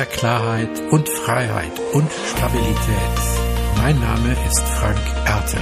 [0.00, 3.16] mehr Klarheit und Freiheit und Stabilität.
[3.76, 5.60] Mein Name ist Frank Ertel.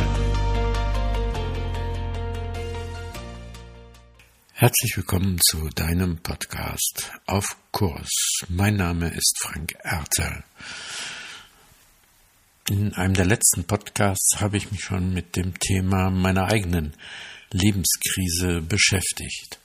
[4.53, 8.11] Herzlich willkommen zu deinem Podcast auf Kurs.
[8.49, 10.45] Mein Name ist Frank Ertel.
[12.71, 16.95] In einem der letzten Podcasts habe ich mich schon mit dem Thema meiner eigenen
[17.51, 19.58] Lebenskrise beschäftigt.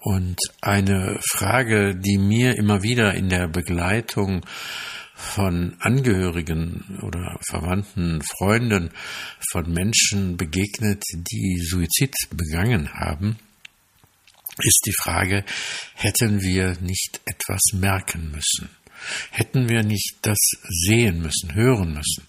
[0.00, 4.46] Und eine Frage, die mir immer wieder in der Begleitung
[5.14, 8.90] von Angehörigen oder Verwandten, Freunden
[9.52, 13.36] von Menschen begegnet, die Suizid begangen haben,
[14.62, 15.44] ist die Frage,
[15.94, 18.70] hätten wir nicht etwas merken müssen?
[19.30, 20.38] Hätten wir nicht das
[20.68, 22.26] sehen müssen, hören müssen,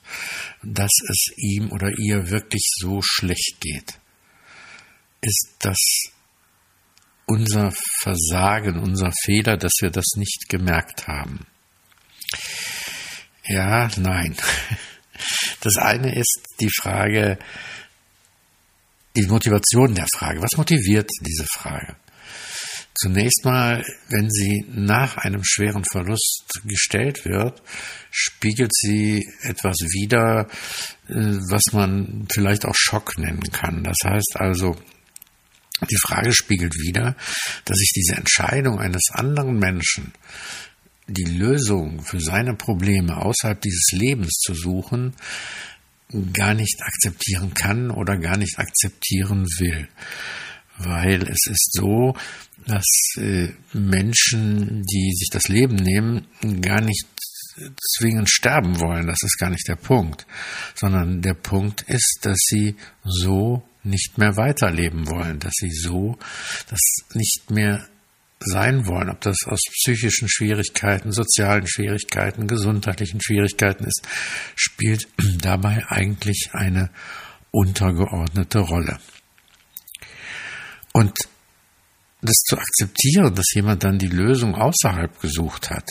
[0.61, 3.99] dass es ihm oder ihr wirklich so schlecht geht?
[5.21, 5.77] Ist das
[7.31, 7.71] unser
[8.01, 11.45] Versagen, unser Fehler, dass wir das nicht gemerkt haben?
[13.45, 14.35] Ja, nein.
[15.63, 17.37] Das eine ist die Frage,
[19.15, 20.41] die Motivation der Frage.
[20.41, 21.95] Was motiviert diese Frage?
[22.99, 27.61] Zunächst mal, wenn sie nach einem schweren Verlust gestellt wird,
[28.09, 30.47] spiegelt sie etwas wider,
[31.07, 33.83] äh, was man vielleicht auch Schock nennen kann.
[33.83, 34.75] Das heißt also,
[35.89, 37.15] die Frage spiegelt wider,
[37.65, 40.13] dass sich diese Entscheidung eines anderen Menschen,
[41.07, 45.13] die Lösung für seine Probleme außerhalb dieses Lebens zu suchen,
[46.33, 49.87] gar nicht akzeptieren kann oder gar nicht akzeptieren will.
[50.77, 52.15] Weil es ist so,
[52.65, 52.85] dass
[53.17, 56.27] äh, Menschen, die sich das Leben nehmen,
[56.61, 57.05] gar nicht
[57.97, 59.07] zwingend sterben wollen.
[59.07, 60.25] Das ist gar nicht der Punkt.
[60.75, 66.17] Sondern der Punkt ist, dass sie so nicht mehr weiterleben wollen, dass sie so
[66.69, 66.79] das
[67.13, 67.87] nicht mehr
[68.39, 74.07] sein wollen, ob das aus psychischen Schwierigkeiten, sozialen Schwierigkeiten, gesundheitlichen Schwierigkeiten ist,
[74.55, 75.07] spielt
[75.41, 76.89] dabei eigentlich eine
[77.51, 78.99] untergeordnete Rolle.
[80.93, 81.17] Und
[82.21, 85.89] das zu akzeptieren, dass jemand dann die Lösung außerhalb gesucht hat,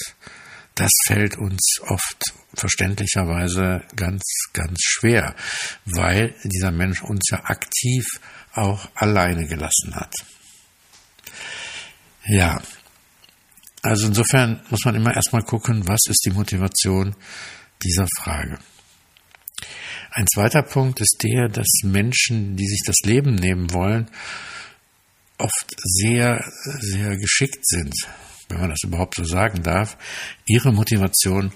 [0.80, 2.22] das fällt uns oft
[2.54, 4.22] verständlicherweise ganz,
[4.54, 5.36] ganz schwer,
[5.84, 8.06] weil dieser Mensch uns ja aktiv
[8.54, 10.14] auch alleine gelassen hat.
[12.24, 12.62] Ja,
[13.82, 17.14] also insofern muss man immer erstmal gucken, was ist die Motivation
[17.82, 18.58] dieser Frage.
[20.12, 24.10] Ein zweiter Punkt ist der, dass Menschen, die sich das Leben nehmen wollen,
[25.36, 26.42] oft sehr,
[26.80, 27.94] sehr geschickt sind,
[28.50, 29.96] wenn man das überhaupt so sagen darf,
[30.46, 31.52] ihre Motivation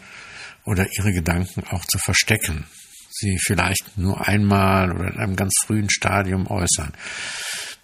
[0.64, 2.66] oder ihre Gedanken auch zu verstecken.
[3.10, 6.92] Sie vielleicht nur einmal oder in einem ganz frühen Stadium äußern,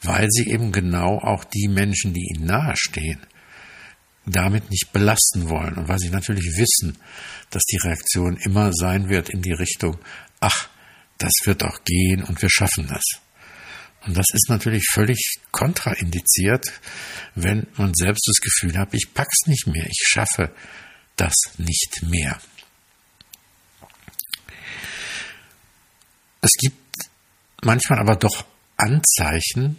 [0.02, 3.20] weil sie eben genau auch die Menschen, die ihnen nahestehen,
[4.26, 6.98] damit nicht belasten wollen und weil sie natürlich wissen,
[7.50, 9.98] dass die Reaktion immer sein wird in die Richtung,
[10.40, 10.68] ach,
[11.18, 13.04] das wird auch gehen und wir schaffen das.
[14.06, 16.72] Und das ist natürlich völlig kontraindiziert,
[17.34, 20.54] wenn man selbst das Gefühl hat, ich pack's nicht mehr, ich schaffe
[21.16, 22.40] das nicht mehr.
[26.40, 26.76] Es gibt
[27.62, 28.44] manchmal aber doch
[28.76, 29.76] Anzeichen,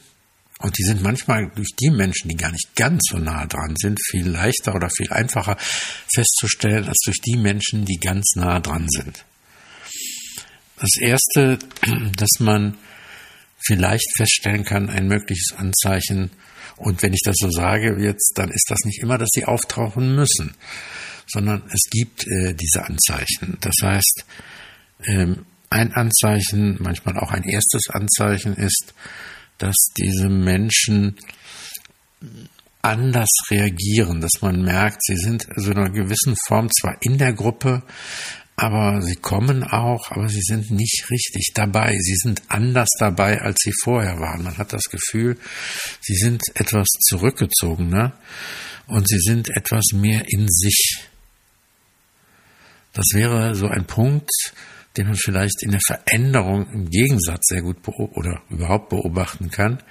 [0.62, 4.00] und die sind manchmal durch die Menschen, die gar nicht ganz so nah dran sind,
[4.12, 5.58] viel leichter oder viel einfacher
[6.14, 9.26] festzustellen als durch die Menschen, die ganz nah dran sind.
[10.78, 11.58] Das erste,
[12.16, 12.78] dass man
[13.66, 16.32] vielleicht feststellen kann, ein mögliches Anzeichen.
[16.78, 20.16] Und wenn ich das so sage jetzt, dann ist das nicht immer, dass sie auftauchen
[20.16, 20.56] müssen,
[21.28, 23.58] sondern es gibt äh, diese Anzeichen.
[23.62, 24.26] Das heißt,
[25.06, 28.94] ähm, ein Anzeichen, manchmal auch ein erstes Anzeichen ist,
[29.58, 31.18] dass diese Menschen
[32.82, 37.34] anders reagieren, dass man merkt, sie sind so in einer gewissen Form zwar in der
[37.34, 37.84] Gruppe,
[38.62, 41.98] aber sie kommen auch, aber sie sind nicht richtig dabei.
[42.00, 44.44] Sie sind anders dabei, als sie vorher waren.
[44.44, 45.36] Man hat das Gefühl,
[46.00, 48.14] sie sind etwas zurückgezogener
[48.86, 51.00] und sie sind etwas mehr in sich.
[52.94, 54.30] Das wäre so ein Punkt,
[54.96, 59.82] den man vielleicht in der Veränderung im Gegensatz sehr gut oder überhaupt beobachten kann,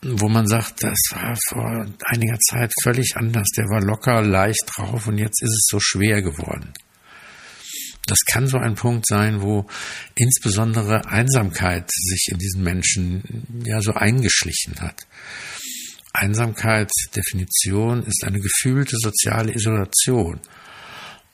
[0.00, 5.06] wo man sagt, das war vor einiger Zeit völlig anders, der war locker, leicht drauf
[5.06, 6.72] und jetzt ist es so schwer geworden.
[8.06, 9.66] Das kann so ein Punkt sein, wo
[10.14, 15.06] insbesondere Einsamkeit sich in diesen Menschen ja so eingeschlichen hat.
[16.12, 20.40] Einsamkeit, Definition, ist eine gefühlte soziale Isolation.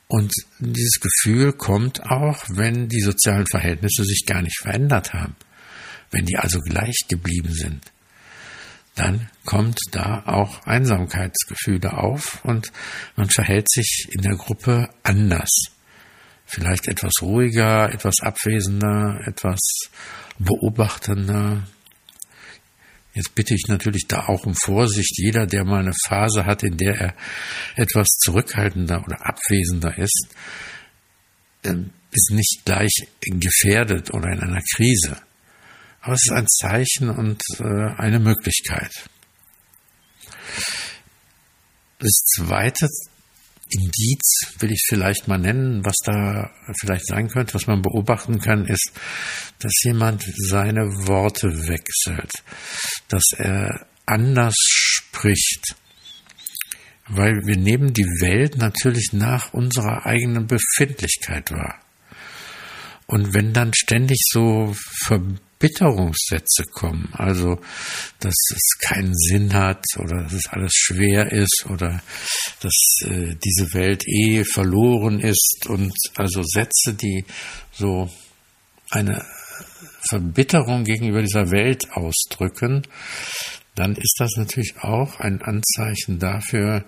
[0.07, 5.37] Und dieses Gefühl kommt auch, wenn die sozialen Verhältnisse sich gar nicht verändert haben,
[6.11, 7.93] wenn die also gleich geblieben sind.
[8.97, 12.73] dann kommt da auch Einsamkeitsgefühle auf und
[13.17, 15.49] man verhält sich in der Gruppe anders.
[16.51, 19.61] Vielleicht etwas ruhiger, etwas abwesender, etwas
[20.39, 21.63] beobachtender.
[23.15, 25.17] Jetzt bitte ich natürlich da auch um Vorsicht.
[25.19, 27.15] Jeder, der mal eine Phase hat, in der er
[27.77, 30.29] etwas zurückhaltender oder abwesender ist,
[31.65, 35.17] ähm, ist nicht gleich gefährdet oder in einer Krise.
[36.01, 38.93] Aber es ist ein Zeichen und äh, eine Möglichkeit.
[41.99, 42.89] Das zweite
[43.71, 46.51] Indiz will ich vielleicht mal nennen, was da
[46.81, 48.93] vielleicht sein könnte, was man beobachten kann, ist,
[49.59, 52.31] dass jemand seine Worte wechselt,
[53.09, 55.77] dass er anders spricht,
[57.09, 61.81] weil wir nehmen die Welt natürlich nach unserer eigenen Befindlichkeit wahr.
[63.07, 64.75] Und wenn dann ständig so
[65.61, 67.59] Verbitterungssätze kommen, also
[68.21, 72.03] dass es keinen Sinn hat oder dass es alles schwer ist oder
[72.61, 77.25] dass äh, diese Welt eh verloren ist und also Sätze, die
[77.73, 78.11] so
[78.91, 79.25] eine
[80.09, 82.83] Verbitterung gegenüber dieser Welt ausdrücken,
[83.75, 86.87] dann ist das natürlich auch ein Anzeichen dafür,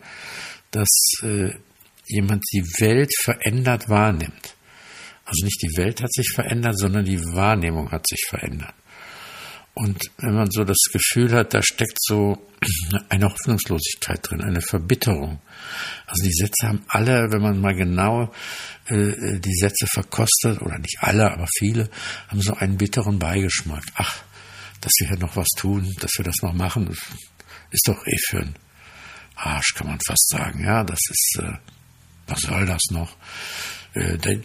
[0.71, 0.89] dass
[1.23, 1.51] äh,
[2.07, 4.57] jemand die Welt verändert wahrnimmt.
[5.25, 8.75] Also nicht die Welt hat sich verändert, sondern die Wahrnehmung hat sich verändert.
[9.75, 12.37] Und wenn man so das Gefühl hat, da steckt so
[13.09, 15.41] eine Hoffnungslosigkeit drin, eine Verbitterung.
[16.07, 18.33] Also die Sätze haben alle, wenn man mal genau
[18.89, 21.89] äh, die Sätze verkostet, oder nicht alle, aber viele,
[22.29, 23.85] haben so einen bitteren Beigeschmack.
[23.95, 24.23] Ach,
[24.83, 26.95] dass wir hier noch was tun, dass wir das noch machen,
[27.71, 28.57] ist doch eh für einen
[29.37, 30.63] Arsch, kann man fast sagen.
[30.63, 31.53] Ja, das ist, äh,
[32.27, 33.17] was soll das noch?
[33.95, 34.41] Äh, der,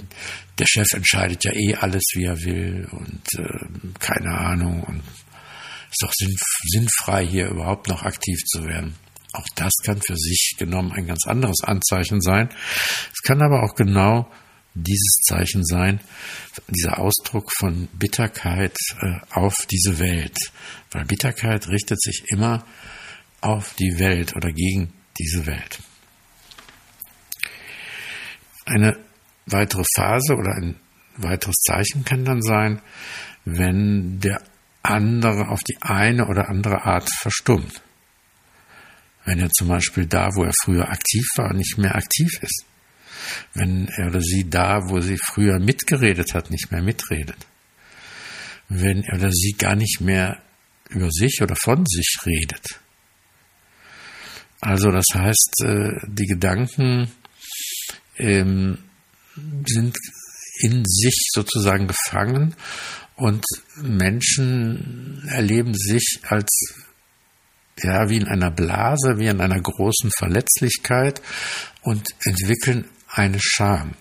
[0.59, 5.03] der, Chef entscheidet ja eh alles, wie er will und äh, keine Ahnung und
[5.89, 8.95] ist doch sinn, sinnfrei, hier überhaupt noch aktiv zu werden.
[9.33, 12.49] Auch das kann für sich genommen ein ganz anderes Anzeichen sein.
[13.13, 14.29] Es kann aber auch genau
[14.73, 15.99] dieses Zeichen sein,
[16.69, 20.37] dieser Ausdruck von Bitterkeit äh, auf diese Welt.
[20.91, 22.65] Weil Bitterkeit richtet sich immer
[23.41, 25.79] auf die Welt oder gegen diese Welt.
[28.65, 28.97] Eine
[29.47, 30.75] weitere Phase oder ein
[31.17, 32.81] weiteres Zeichen kann dann sein,
[33.45, 34.41] wenn der
[34.83, 37.81] andere auf die eine oder andere Art verstummt.
[39.25, 42.65] Wenn er zum Beispiel da, wo er früher aktiv war, nicht mehr aktiv ist.
[43.53, 47.45] Wenn er oder sie da, wo sie früher mitgeredet hat, nicht mehr mitredet.
[48.69, 50.41] Wenn er oder sie gar nicht mehr
[50.89, 52.79] über sich oder von sich redet.
[54.61, 57.11] Also das heißt, äh, die Gedanken
[58.17, 58.79] ähm,
[59.65, 59.97] sind
[60.59, 62.55] in sich sozusagen gefangen
[63.15, 63.43] und
[63.81, 66.47] Menschen erleben sich als
[67.83, 71.21] ja, wie in einer Blase, wie in einer großen Verletzlichkeit
[71.81, 73.93] und entwickeln eine Scham.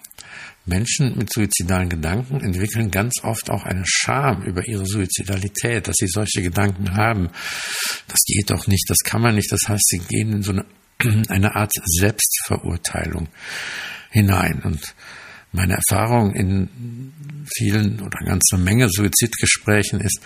[0.65, 6.09] Menschen mit suizidalen Gedanken entwickeln ganz oft auch eine Scham über ihre Suizidalität, dass sie
[6.09, 7.29] solche Gedanken haben.
[8.09, 9.53] Das geht doch nicht, das kann man nicht.
[9.53, 10.65] Das heißt, sie gehen in so eine,
[11.29, 13.29] eine Art Selbstverurteilung
[14.11, 14.61] hinein.
[14.65, 14.95] Und
[15.57, 17.13] meine Erfahrung in
[17.57, 20.21] vielen oder ganzer Menge Suizidgesprächen ist,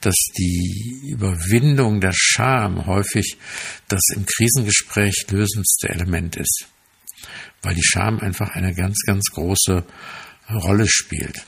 [0.00, 3.36] dass die Überwindung der Scham häufig
[3.88, 6.66] das im Krisengespräch lösendste Element ist,
[7.62, 9.84] weil die Scham einfach eine ganz, ganz große
[10.50, 11.44] Rolle spielt.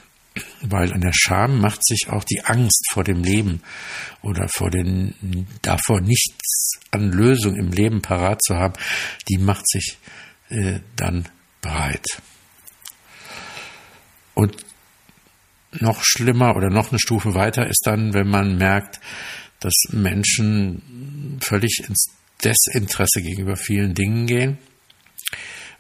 [0.63, 3.63] Weil an der Scham macht sich auch die Angst vor dem Leben
[4.21, 8.75] oder vor den, davor nichts an Lösung im Leben parat zu haben,
[9.29, 9.99] die macht sich
[10.49, 11.29] äh, dann
[11.61, 12.05] breit.
[14.35, 14.57] Und
[15.81, 19.01] noch schlimmer oder noch eine Stufe weiter ist dann, wenn man merkt,
[19.61, 22.07] dass Menschen völlig ins
[22.45, 24.59] Desinteresse gegenüber vielen Dingen gehen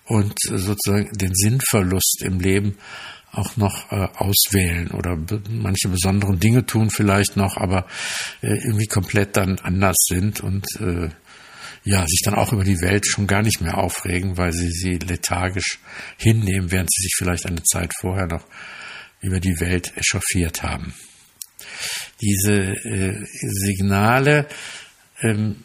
[0.06, 2.76] und sozusagen den Sinnverlust im Leben
[3.32, 5.18] auch noch äh, auswählen oder
[5.50, 7.86] manche besonderen Dinge tun vielleicht noch, aber
[8.42, 11.08] äh, irgendwie komplett dann anders sind und äh,
[11.84, 14.98] ja, sich dann auch über die Welt schon gar nicht mehr aufregen, weil sie sie
[14.98, 15.78] lethargisch
[16.16, 18.46] hinnehmen, während sie sich vielleicht eine Zeit vorher noch
[19.20, 20.94] über die Welt echauffiert haben.
[22.20, 24.46] Diese äh, Signale
[25.20, 25.64] ähm,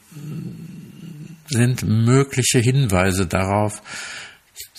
[1.48, 3.82] sind mögliche Hinweise darauf,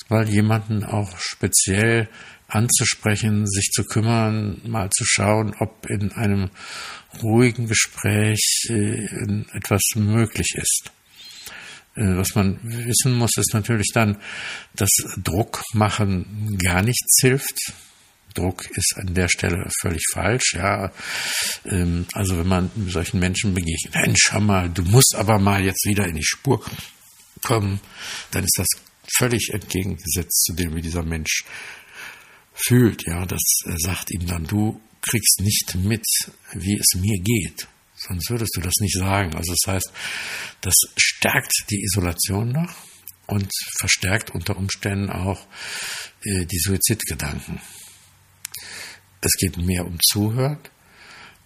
[0.09, 2.09] weil jemanden auch speziell
[2.49, 6.51] anzusprechen, sich zu kümmern, mal zu schauen, ob in einem
[7.23, 9.07] ruhigen Gespräch äh,
[9.53, 10.91] etwas möglich ist.
[12.01, 14.17] Äh, was man wissen muss, ist natürlich dann,
[14.75, 14.91] dass
[15.23, 17.73] Druck machen gar nichts hilft.
[18.35, 20.55] Druck ist an der Stelle völlig falsch.
[20.55, 20.93] Ja,
[21.67, 25.85] ähm, also wenn man solchen Menschen begegnet, Mensch, schau mal, du musst aber mal jetzt
[25.87, 26.65] wieder in die Spur
[27.43, 27.81] kommen,
[28.31, 28.69] dann ist das
[29.19, 31.45] völlig entgegengesetzt zu dem, wie dieser Mensch
[32.55, 33.05] fühlt.
[33.07, 33.43] Ja, das
[33.79, 36.05] sagt ihm dann, du kriegst nicht mit,
[36.53, 37.67] wie es mir geht.
[38.07, 39.35] Sonst würdest du das nicht sagen.
[39.35, 39.93] Also das heißt,
[40.63, 42.75] das stärkt die Isolation noch
[43.27, 45.47] und verstärkt unter Umständen auch
[46.25, 47.61] äh, die Suizidgedanken.
[49.21, 50.59] Es geht mehr um Zuhören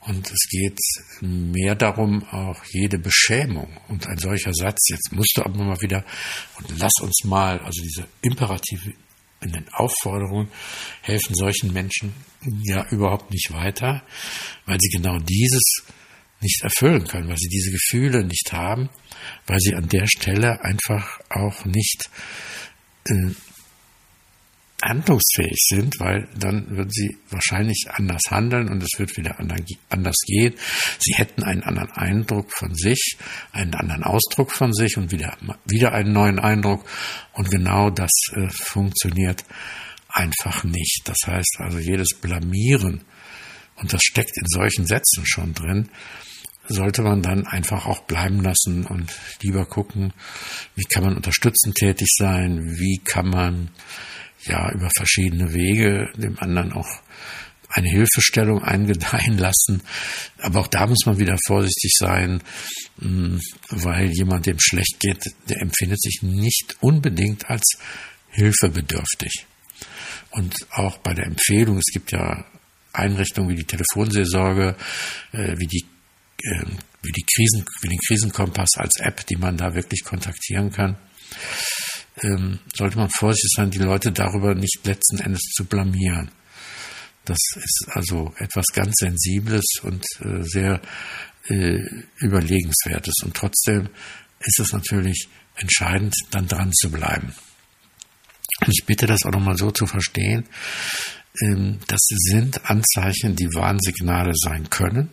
[0.00, 0.78] und es geht
[1.20, 6.04] mehr darum, auch jede Beschämung und ein solcher Satz, jetzt musst du aber mal wieder
[6.58, 8.92] und lass uns mal, also diese Imperative
[9.40, 10.48] in den Aufforderungen
[11.02, 12.14] helfen solchen Menschen
[12.62, 14.02] ja überhaupt nicht weiter,
[14.66, 15.62] weil sie genau dieses
[16.44, 18.88] nicht erfüllen können, weil sie diese Gefühle nicht haben,
[19.46, 22.08] weil sie an der Stelle einfach auch nicht
[23.06, 23.30] äh,
[24.84, 30.54] handlungsfähig sind, weil dann würden sie wahrscheinlich anders handeln und es wird wieder anders gehen.
[30.98, 33.16] Sie hätten einen anderen Eindruck von sich,
[33.52, 36.88] einen anderen Ausdruck von sich und wieder, wieder einen neuen Eindruck.
[37.32, 39.44] Und genau das äh, funktioniert
[40.08, 41.02] einfach nicht.
[41.06, 43.02] Das heißt also, jedes Blamieren,
[43.76, 45.88] und das steckt in solchen Sätzen schon drin,
[46.68, 50.12] sollte man dann einfach auch bleiben lassen und lieber gucken,
[50.74, 53.70] wie kann man unterstützend tätig sein, wie kann man
[54.44, 56.88] ja über verschiedene Wege dem anderen auch
[57.68, 59.82] eine Hilfestellung eingedeihen lassen.
[60.38, 62.42] Aber auch da muss man wieder vorsichtig sein,
[62.98, 63.36] mm,
[63.70, 67.78] weil jemand, dem schlecht geht, der empfindet sich nicht unbedingt als
[68.30, 69.46] hilfebedürftig.
[70.30, 72.44] Und auch bei der Empfehlung, es gibt ja
[72.92, 74.76] Einrichtungen wie die Telefonseelsorge,
[75.32, 75.84] äh, wie die
[76.44, 76.64] äh,
[77.02, 80.96] wie die Krisen, wie den Krisenkompass als App, die man da wirklich kontaktieren kann
[82.22, 86.30] ähm, sollte man vorsichtig sein, die Leute darüber nicht letzten Endes zu blamieren.
[87.24, 90.80] Das ist also etwas ganz Sensibles und äh, sehr
[91.48, 91.78] äh,
[92.18, 93.14] Überlegenswertes.
[93.24, 93.88] Und trotzdem
[94.40, 97.34] ist es natürlich entscheidend, dann dran zu bleiben.
[98.60, 100.44] Und ich bitte das auch nochmal so zu verstehen,
[101.42, 105.10] ähm, das sind Anzeichen, die Warnsignale sein können,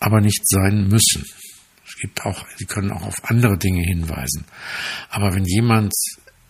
[0.00, 1.24] aber nicht sein müssen
[2.00, 4.44] gibt auch, sie können auch auf andere Dinge hinweisen.
[5.10, 5.92] Aber wenn jemand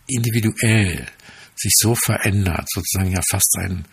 [0.07, 1.05] individuell
[1.55, 3.85] sich so verändert, sozusagen ja fast seinen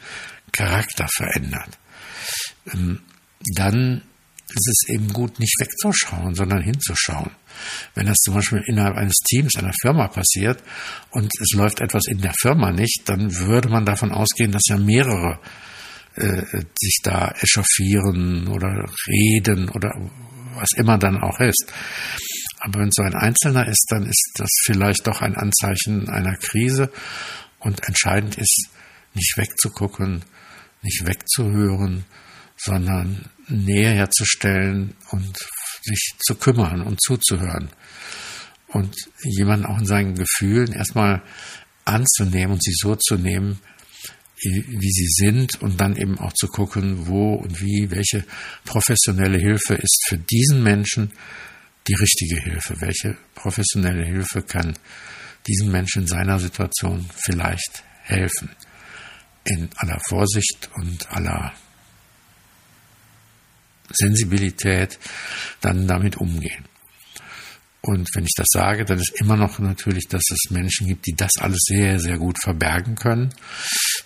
[0.53, 1.79] Charakter verändert,
[2.73, 3.01] ähm,
[3.55, 4.03] dann
[4.49, 7.31] ist es eben gut, nicht wegzuschauen, sondern hinzuschauen.
[7.95, 10.63] Wenn das zum Beispiel innerhalb eines Teams, einer Firma passiert
[11.11, 14.79] und es läuft etwas in der Firma nicht, dann würde man davon ausgehen, dass ja
[14.79, 15.39] mehrere
[16.17, 16.43] äh,
[16.79, 19.95] sich da echauffieren oder reden oder
[20.55, 21.73] was immer dann auch ist.
[22.61, 26.91] Aber wenn so ein Einzelner ist, dann ist das vielleicht doch ein Anzeichen einer Krise
[27.61, 28.69] und entscheidend ist,
[29.15, 30.25] nicht wegzugucken,
[30.83, 32.05] nicht wegzuhören,
[32.57, 35.39] sondern Nähe herzustellen und
[35.83, 37.71] sich zu kümmern und zuzuhören
[38.69, 41.23] und jemanden auch in seinen Gefühlen erstmal
[41.85, 43.61] anzunehmen und sie so zu nehmen,
[44.43, 48.25] wie sie sind und dann eben auch zu gucken, wo und wie, welche
[48.65, 51.13] professionelle Hilfe ist für diesen Menschen
[51.89, 54.75] die richtige Hilfe, welche professionelle Hilfe kann
[55.49, 58.51] diesem Menschen in seiner Situation vielleicht helfen.
[59.45, 61.55] In aller Vorsicht und aller
[63.91, 64.99] Sensibilität
[65.61, 66.65] dann damit umgehen.
[67.89, 71.15] Und wenn ich das sage, dann ist immer noch natürlich, dass es Menschen gibt, die
[71.17, 73.33] das alles sehr, sehr gut verbergen können.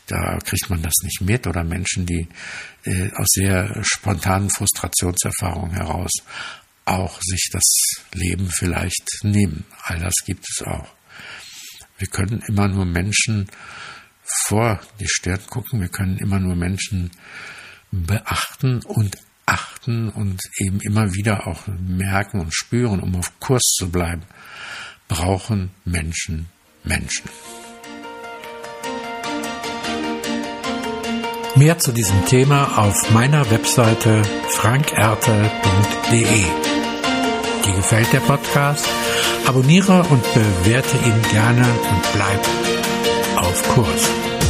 [0.06, 1.48] Da kriegt man das nicht mit.
[1.48, 2.28] Oder Menschen, die
[2.84, 6.12] äh, aus sehr spontanen Frustrationserfahrungen heraus
[6.84, 7.64] auch sich das
[8.12, 9.64] Leben vielleicht nehmen.
[9.82, 10.94] All das gibt es auch.
[11.98, 13.50] Wir können immer nur Menschen
[14.44, 15.80] vor die Stirn gucken.
[15.80, 17.10] Wir können immer nur Menschen
[17.90, 19.16] beachten und
[19.52, 24.22] achten und eben immer wieder auch merken und spüren, um auf Kurs zu bleiben,
[25.08, 26.48] brauchen Menschen
[26.84, 27.28] Menschen.
[31.54, 36.44] Mehr zu diesem Thema auf meiner Webseite frankerte.de.
[37.64, 38.88] Dir gefällt der Podcast?
[39.46, 42.40] Abonniere und bewerte ihn gerne und bleib
[43.36, 44.41] auf Kurs.